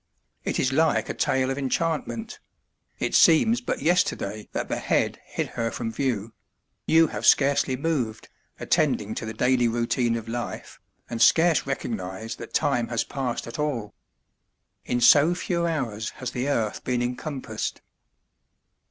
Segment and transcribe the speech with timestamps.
[0.43, 2.39] It is like a tale of enchantment;
[2.97, 6.33] it seems but yesterday that the Head hid her from view;
[6.87, 8.27] you have scarcely moved,
[8.59, 13.59] attending to the daily routine of life, and scarce recognise that time has passed at
[13.59, 13.93] all.
[14.85, 17.83] In so few hours has the earth been encompassed.